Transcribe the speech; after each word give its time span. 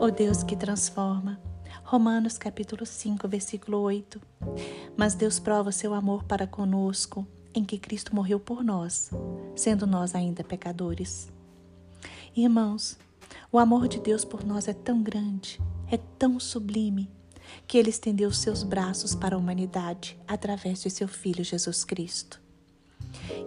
O 0.00 0.10
Deus 0.10 0.42
que 0.42 0.56
transforma. 0.56 1.38
Romanos 1.84 2.38
capítulo 2.38 2.86
5, 2.86 3.28
versículo 3.28 3.80
8. 3.80 4.18
Mas 4.96 5.14
Deus 5.14 5.38
prova 5.38 5.70
seu 5.72 5.92
amor 5.92 6.24
para 6.24 6.46
conosco 6.46 7.26
em 7.52 7.62
que 7.62 7.76
Cristo 7.76 8.16
morreu 8.16 8.40
por 8.40 8.64
nós, 8.64 9.10
sendo 9.54 9.86
nós 9.86 10.14
ainda 10.14 10.42
pecadores. 10.42 11.30
Irmãos, 12.34 12.96
o 13.52 13.58
amor 13.58 13.88
de 13.88 14.00
Deus 14.00 14.24
por 14.24 14.42
nós 14.42 14.68
é 14.68 14.72
tão 14.72 15.02
grande, 15.02 15.60
é 15.90 15.98
tão 16.18 16.40
sublime, 16.40 17.10
que 17.66 17.76
ele 17.76 17.90
estendeu 17.90 18.32
seus 18.32 18.62
braços 18.62 19.14
para 19.14 19.36
a 19.36 19.38
humanidade 19.38 20.18
através 20.26 20.80
de 20.80 20.88
seu 20.88 21.08
Filho 21.08 21.44
Jesus 21.44 21.84
Cristo. 21.84 22.40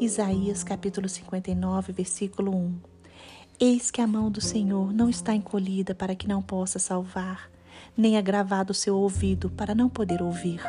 Isaías 0.00 0.64
capítulo 0.64 1.08
59, 1.08 1.92
versículo 1.92 2.52
1. 2.56 2.90
Eis 3.62 3.90
que 3.90 4.00
a 4.00 4.06
mão 4.06 4.30
do 4.30 4.40
Senhor 4.40 4.90
não 4.90 5.10
está 5.10 5.34
encolhida 5.34 5.94
para 5.94 6.14
que 6.14 6.26
não 6.26 6.40
possa 6.40 6.78
salvar, 6.78 7.50
nem 7.94 8.16
agravado 8.16 8.70
o 8.70 8.74
seu 8.74 8.96
ouvido 8.96 9.50
para 9.50 9.74
não 9.74 9.86
poder 9.86 10.22
ouvir. 10.22 10.62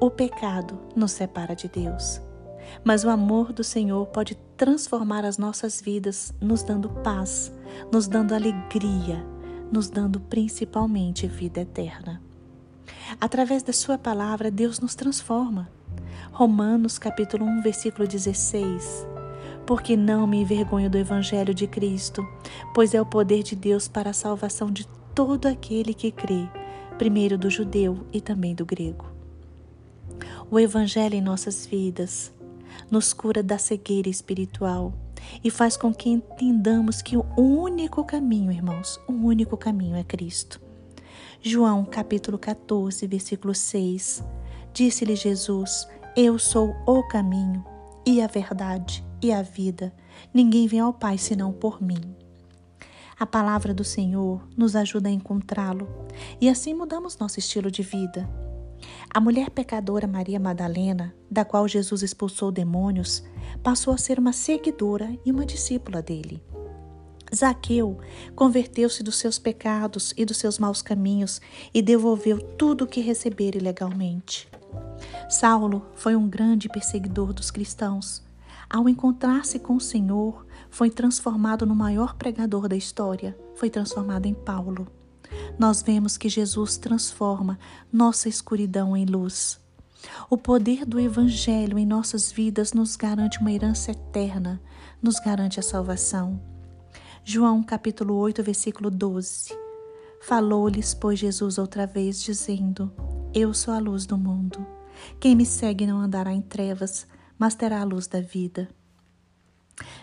O 0.00 0.10
pecado 0.10 0.76
nos 0.96 1.12
separa 1.12 1.54
de 1.54 1.68
Deus, 1.68 2.20
mas 2.82 3.04
o 3.04 3.08
amor 3.08 3.52
do 3.52 3.62
Senhor 3.62 4.04
pode 4.06 4.34
transformar 4.56 5.24
as 5.24 5.38
nossas 5.38 5.80
vidas, 5.80 6.34
nos 6.40 6.64
dando 6.64 6.88
paz, 6.88 7.52
nos 7.92 8.08
dando 8.08 8.34
alegria, 8.34 9.24
nos 9.70 9.88
dando 9.88 10.18
principalmente 10.18 11.28
vida 11.28 11.60
eterna. 11.60 12.20
Através 13.20 13.62
da 13.62 13.72
Sua 13.72 13.96
palavra, 13.96 14.50
Deus 14.50 14.80
nos 14.80 14.96
transforma. 14.96 15.70
Romanos 16.32 16.98
capítulo 16.98 17.46
1, 17.46 17.62
versículo 17.62 18.08
16. 18.08 19.13
Porque 19.66 19.96
não 19.96 20.26
me 20.26 20.42
envergonho 20.42 20.90
do 20.90 20.98
Evangelho 20.98 21.54
de 21.54 21.66
Cristo, 21.66 22.26
pois 22.74 22.94
é 22.94 23.00
o 23.00 23.06
poder 23.06 23.42
de 23.42 23.56
Deus 23.56 23.88
para 23.88 24.10
a 24.10 24.14
salvação 24.14 24.70
de 24.70 24.86
todo 25.14 25.46
aquele 25.46 25.94
que 25.94 26.10
crê, 26.10 26.48
primeiro 26.98 27.38
do 27.38 27.48
judeu 27.48 28.06
e 28.12 28.20
também 28.20 28.54
do 28.54 28.66
grego. 28.66 29.06
O 30.50 30.60
Evangelho 30.60 31.14
em 31.14 31.22
nossas 31.22 31.66
vidas 31.66 32.32
nos 32.90 33.12
cura 33.12 33.42
da 33.42 33.56
cegueira 33.56 34.08
espiritual 34.08 34.92
e 35.42 35.50
faz 35.50 35.76
com 35.76 35.92
que 35.94 36.10
entendamos 36.10 37.00
que 37.00 37.16
o 37.16 37.24
único 37.36 38.04
caminho, 38.04 38.52
irmãos, 38.52 39.00
o 39.08 39.12
único 39.12 39.56
caminho 39.56 39.96
é 39.96 40.04
Cristo. 40.04 40.60
João 41.40 41.84
capítulo 41.84 42.38
14, 42.38 43.06
versículo 43.06 43.54
6. 43.54 44.22
Disse-lhe 44.72 45.16
Jesus: 45.16 45.86
eu 46.16 46.38
sou 46.38 46.76
o 46.86 47.02
caminho 47.08 47.64
e 48.06 48.22
a 48.22 48.28
verdade 48.28 49.04
e 49.24 49.32
a 49.32 49.40
vida. 49.40 49.90
Ninguém 50.34 50.66
vem 50.66 50.80
ao 50.80 50.92
Pai 50.92 51.16
senão 51.16 51.50
por 51.50 51.82
mim. 51.82 52.14
A 53.18 53.24
palavra 53.24 53.72
do 53.72 53.82
Senhor 53.82 54.46
nos 54.54 54.76
ajuda 54.76 55.08
a 55.08 55.12
encontrá-lo 55.12 55.88
e 56.38 56.48
assim 56.48 56.74
mudamos 56.74 57.16
nosso 57.16 57.38
estilo 57.38 57.70
de 57.70 57.82
vida. 57.82 58.28
A 59.08 59.20
mulher 59.20 59.48
pecadora 59.50 60.06
Maria 60.06 60.38
Madalena, 60.38 61.14
da 61.30 61.42
qual 61.42 61.66
Jesus 61.66 62.02
expulsou 62.02 62.52
demônios, 62.52 63.24
passou 63.62 63.94
a 63.94 63.98
ser 63.98 64.18
uma 64.18 64.32
seguidora 64.32 65.16
e 65.24 65.30
uma 65.30 65.46
discípula 65.46 66.02
dele. 66.02 66.42
Zaqueu 67.34 67.98
converteu-se 68.34 69.02
dos 69.02 69.16
seus 69.16 69.38
pecados 69.38 70.12
e 70.16 70.24
dos 70.26 70.36
seus 70.36 70.58
maus 70.58 70.82
caminhos 70.82 71.40
e 71.72 71.80
devolveu 71.80 72.38
tudo 72.38 72.84
o 72.84 72.86
que 72.86 73.00
recebera 73.00 73.56
ilegalmente. 73.56 74.48
Saulo 75.30 75.86
foi 75.94 76.14
um 76.14 76.28
grande 76.28 76.68
perseguidor 76.68 77.32
dos 77.32 77.50
cristãos. 77.50 78.23
Ao 78.68 78.88
encontrar-se 78.88 79.58
com 79.58 79.76
o 79.76 79.80
Senhor, 79.80 80.46
foi 80.70 80.90
transformado 80.90 81.66
no 81.66 81.74
maior 81.74 82.14
pregador 82.14 82.68
da 82.68 82.76
história, 82.76 83.36
foi 83.54 83.70
transformado 83.70 84.26
em 84.26 84.34
Paulo. 84.34 84.86
Nós 85.58 85.82
vemos 85.82 86.16
que 86.16 86.28
Jesus 86.28 86.76
transforma 86.76 87.58
nossa 87.92 88.28
escuridão 88.28 88.96
em 88.96 89.04
luz. 89.04 89.60
O 90.28 90.36
poder 90.36 90.84
do 90.84 91.00
Evangelho 91.00 91.78
em 91.78 91.86
nossas 91.86 92.30
vidas 92.30 92.72
nos 92.72 92.96
garante 92.96 93.38
uma 93.38 93.52
herança 93.52 93.90
eterna, 93.90 94.60
nos 95.00 95.18
garante 95.18 95.58
a 95.58 95.62
salvação. 95.62 96.40
João 97.24 97.62
capítulo 97.62 98.14
8, 98.16 98.42
versículo 98.42 98.90
12. 98.90 99.56
Falou-lhes, 100.20 100.92
pois, 100.94 101.18
Jesus 101.18 101.58
outra 101.58 101.86
vez, 101.86 102.22
dizendo: 102.22 102.92
Eu 103.32 103.54
sou 103.54 103.72
a 103.72 103.78
luz 103.78 104.04
do 104.06 104.18
mundo. 104.18 104.66
Quem 105.18 105.34
me 105.34 105.46
segue 105.46 105.86
não 105.86 106.00
andará 106.00 106.32
em 106.32 106.40
trevas, 106.40 107.06
mas 107.38 107.54
terá 107.54 107.80
a 107.80 107.84
luz 107.84 108.06
da 108.06 108.20
vida. 108.20 108.68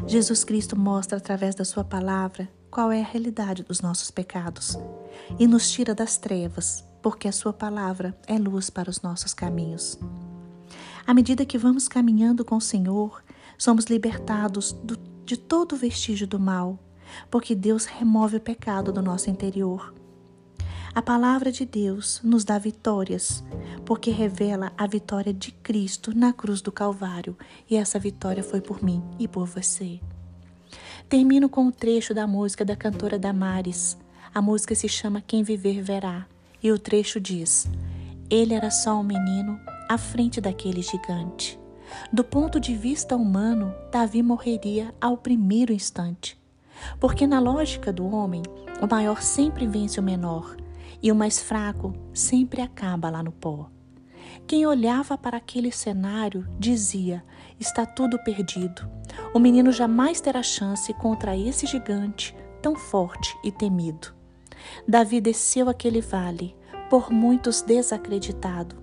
Jesus 0.05 0.43
Cristo 0.43 0.77
mostra 0.77 1.17
através 1.17 1.55
da 1.55 1.63
Sua 1.63 1.83
palavra 1.83 2.49
qual 2.69 2.91
é 2.91 3.01
a 3.01 3.05
realidade 3.05 3.63
dos 3.63 3.81
nossos 3.81 4.11
pecados 4.11 4.77
e 5.39 5.47
nos 5.47 5.69
tira 5.71 5.93
das 5.93 6.17
trevas, 6.17 6.83
porque 7.01 7.27
a 7.27 7.31
Sua 7.31 7.53
palavra 7.53 8.17
é 8.27 8.37
luz 8.37 8.69
para 8.69 8.89
os 8.89 9.01
nossos 9.01 9.33
caminhos. 9.33 9.99
À 11.05 11.13
medida 11.13 11.45
que 11.45 11.57
vamos 11.57 11.87
caminhando 11.87 12.45
com 12.45 12.57
o 12.57 12.61
Senhor, 12.61 13.23
somos 13.57 13.85
libertados 13.85 14.71
do, 14.71 14.97
de 15.25 15.37
todo 15.37 15.75
vestígio 15.75 16.27
do 16.27 16.39
mal, 16.39 16.79
porque 17.29 17.55
Deus 17.55 17.85
remove 17.85 18.37
o 18.37 18.41
pecado 18.41 18.91
do 18.91 19.01
nosso 19.01 19.29
interior 19.29 19.93
a 20.93 21.01
palavra 21.01 21.51
de 21.53 21.65
Deus 21.65 22.19
nos 22.21 22.43
dá 22.43 22.57
vitórias, 22.57 23.43
porque 23.85 24.11
revela 24.11 24.73
a 24.77 24.85
vitória 24.85 25.33
de 25.33 25.51
Cristo 25.51 26.13
na 26.13 26.33
cruz 26.33 26.61
do 26.61 26.71
Calvário, 26.71 27.37
e 27.69 27.77
essa 27.77 27.97
vitória 27.97 28.43
foi 28.43 28.59
por 28.59 28.83
mim 28.83 29.01
e 29.17 29.25
por 29.25 29.45
você. 29.45 30.01
Termino 31.07 31.47
com 31.47 31.63
um 31.63 31.71
trecho 31.71 32.13
da 32.13 32.27
música 32.27 32.65
da 32.65 32.75
cantora 32.75 33.17
Damares. 33.17 33.97
A 34.33 34.41
música 34.41 34.75
se 34.75 34.89
chama 34.89 35.21
Quem 35.21 35.43
Viver 35.43 35.81
Verá, 35.81 36.25
e 36.61 36.71
o 36.71 36.79
trecho 36.79 37.21
diz: 37.21 37.69
Ele 38.29 38.53
era 38.53 38.69
só 38.69 38.99
um 38.99 39.03
menino 39.03 39.59
à 39.89 39.97
frente 39.97 40.41
daquele 40.41 40.81
gigante. 40.81 41.57
Do 42.11 42.23
ponto 42.23 42.59
de 42.59 42.75
vista 42.75 43.15
humano, 43.15 43.73
Davi 43.91 44.21
morreria 44.21 44.93
ao 44.99 45.17
primeiro 45.17 45.71
instante. 45.71 46.37
Porque 46.99 47.25
na 47.27 47.39
lógica 47.39 47.93
do 47.93 48.07
homem, 48.13 48.41
o 48.81 48.87
maior 48.87 49.21
sempre 49.21 49.67
vence 49.67 49.99
o 49.99 50.03
menor, 50.03 50.55
e 51.01 51.11
o 51.11 51.15
mais 51.15 51.41
fraco 51.41 51.93
sempre 52.13 52.61
acaba 52.61 53.09
lá 53.09 53.21
no 53.21 53.31
pó. 53.31 53.69
Quem 54.47 54.65
olhava 54.65 55.17
para 55.17 55.37
aquele 55.37 55.71
cenário 55.71 56.47
dizia: 56.59 57.23
está 57.59 57.85
tudo 57.85 58.17
perdido. 58.23 58.89
O 59.33 59.39
menino 59.39 59.71
jamais 59.71 60.19
terá 60.19 60.41
chance 60.41 60.93
contra 60.95 61.37
esse 61.37 61.65
gigante 61.65 62.35
tão 62.61 62.75
forte 62.75 63.35
e 63.43 63.51
temido. 63.51 64.13
Davi 64.87 65.19
desceu 65.19 65.69
aquele 65.69 66.01
vale, 66.01 66.55
por 66.89 67.11
muitos 67.11 67.61
desacreditado, 67.61 68.75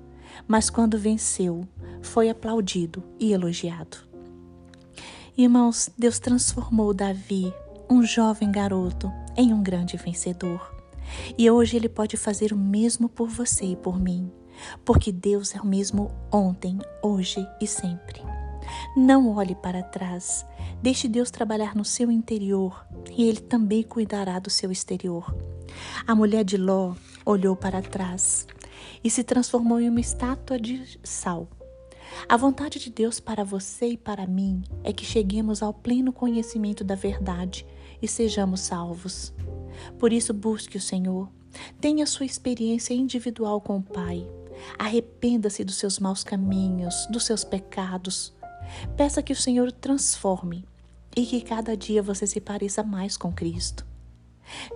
mas 0.47 0.71
quando 0.71 0.99
venceu, 0.99 1.67
foi 2.03 2.29
aplaudido 2.29 3.05
e 3.19 3.33
elogiado. 3.33 3.99
Irmãos, 5.37 5.89
Deus 5.97 6.19
transformou 6.19 6.93
Davi, 6.93 7.53
um 7.89 8.03
jovem 8.03 8.51
garoto, 8.51 9.13
em 9.37 9.53
um 9.53 9.63
grande 9.63 9.97
vencedor. 9.97 10.78
E 11.37 11.51
hoje 11.51 11.77
Ele 11.77 11.89
pode 11.89 12.17
fazer 12.17 12.53
o 12.53 12.57
mesmo 12.57 13.09
por 13.09 13.29
você 13.29 13.65
e 13.67 13.77
por 13.77 13.99
mim, 13.99 14.31
porque 14.85 15.13
Deus 15.13 15.55
é 15.55 15.61
o 15.61 15.67
mesmo 15.67 16.11
ontem, 16.33 16.79
hoje 17.03 17.47
e 17.61 17.67
sempre. 17.67 18.23
Não 18.97 19.35
olhe 19.35 19.55
para 19.55 19.83
trás, 19.83 20.47
deixe 20.83 21.09
Deus 21.09 21.31
trabalhar 21.31 21.75
no 21.75 21.85
seu 21.85 22.11
interior 22.11 22.87
e 23.11 23.29
Ele 23.29 23.41
também 23.41 23.83
cuidará 23.83 24.39
do 24.39 24.51
seu 24.51 24.71
exterior. 24.71 25.35
A 26.07 26.15
mulher 26.15 26.45
de 26.45 26.57
Ló 26.57 26.95
olhou 27.25 27.55
para 27.55 27.83
trás 27.83 28.47
e 29.03 29.11
se 29.11 29.23
transformou 29.23 29.81
em 29.81 29.89
uma 29.89 30.01
estátua 30.01 30.59
de 30.59 30.99
sal. 31.03 31.49
A 32.29 32.37
vontade 32.37 32.79
de 32.79 32.91
Deus 32.91 33.21
para 33.21 33.45
você 33.45 33.89
e 33.89 33.97
para 33.97 34.27
mim 34.27 34.63
é 34.83 34.93
que 34.93 35.05
cheguemos 35.05 35.63
ao 35.63 35.75
pleno 35.75 36.13
conhecimento 36.13 36.83
da 36.83 36.95
verdade 36.95 37.67
e 38.01 38.09
sejamos 38.09 38.61
salvos. 38.61 39.33
Por 39.99 40.13
isso, 40.13 40.33
busque 40.33 40.77
o 40.77 40.81
Senhor. 40.81 41.29
Tenha 41.81 42.07
sua 42.07 42.27
experiência 42.27 42.95
individual 42.95 43.61
com 43.61 43.79
o 43.79 43.83
Pai. 43.83 44.27
Arrependa-se 44.79 45.65
dos 45.65 45.77
seus 45.77 45.99
maus 45.99 46.25
caminhos, 46.25 47.07
dos 47.11 47.25
seus 47.25 47.45
pecados. 47.45 48.33
Peça 48.97 49.23
que 49.23 49.33
o 49.33 49.37
Senhor 49.37 49.73
transforme 49.73 50.65
e 51.17 51.25
que 51.25 51.41
cada 51.41 51.77
dia 51.77 52.03
você 52.03 52.27
se 52.27 52.41
pareça 52.41 52.83
mais 52.83 53.17
com 53.17 53.33
Cristo. 53.33 53.87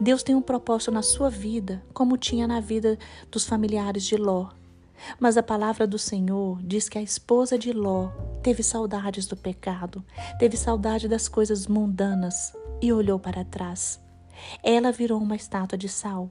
Deus 0.01 0.23
tem 0.23 0.35
um 0.35 0.43
propósito 0.43 0.91
na 0.91 1.03
sua 1.03 1.31
vida, 1.31 1.83
como 1.95 2.19
tinha 2.19 2.47
na 2.47 2.61
vida 2.61 2.99
dos 3.31 3.47
familiares 3.47 4.05
de 4.05 4.17
Ló. 4.17 4.51
Mas 5.19 5.37
a 5.37 5.43
palavra 5.43 5.87
do 5.87 5.99
Senhor 5.99 6.63
diz 6.63 6.89
que 6.89 6.99
a 6.99 7.03
esposa 7.03 7.59
de 7.59 7.73
Ló 7.73 8.11
teve 8.43 8.63
saudades 8.63 9.27
do 9.27 9.37
pecado, 9.37 10.05
teve 10.39 10.57
saudade 10.57 11.09
das 11.09 11.29
coisas 11.29 11.67
mundanas 11.67 12.53
e 12.81 12.93
olhou 12.93 13.19
para 13.19 13.45
trás. 13.45 14.01
Ela 14.63 14.93
virou 14.93 15.21
uma 15.21 15.37
estátua 15.37 15.77
de 15.77 15.89
sal, 15.89 16.31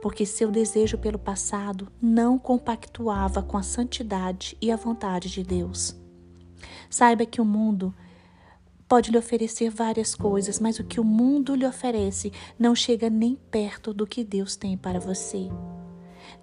porque 0.00 0.24
seu 0.24 0.50
desejo 0.50 0.98
pelo 0.98 1.18
passado 1.18 1.90
não 2.00 2.38
compactuava 2.38 3.42
com 3.42 3.56
a 3.56 3.62
santidade 3.62 4.56
e 4.60 4.70
a 4.70 4.76
vontade 4.76 5.28
de 5.28 5.42
Deus. 5.42 5.96
Saiba 6.88 7.26
que 7.26 7.40
o 7.40 7.44
mundo 7.44 7.94
pode 8.88 9.10
lhe 9.10 9.18
oferecer 9.18 9.70
várias 9.70 10.14
coisas, 10.14 10.60
mas 10.60 10.78
o 10.78 10.84
que 10.84 11.00
o 11.00 11.04
mundo 11.04 11.54
lhe 11.54 11.66
oferece 11.66 12.32
não 12.58 12.74
chega 12.74 13.08
nem 13.08 13.36
perto 13.50 13.94
do 13.94 14.06
que 14.06 14.22
Deus 14.22 14.54
tem 14.54 14.76
para 14.76 15.00
você. 15.00 15.48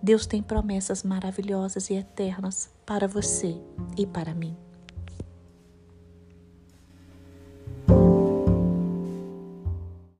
Deus 0.02 0.26
tem 0.26 0.42
promessas 0.42 1.04
maravilhosas 1.04 1.90
e 1.90 1.94
eternas 1.94 2.72
para 2.86 3.08
você 3.08 3.62
e 3.98 4.08
para 4.08 4.34
mim. 4.34 4.58